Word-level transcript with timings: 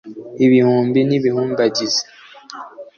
Ibihumbi 0.45 0.99
n'ibihumbagiza 1.09 2.03